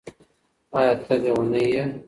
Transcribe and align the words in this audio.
ایا 0.77 0.93
ته 1.03 1.13
لیونی 1.21 1.63
یې؟ 1.73 1.83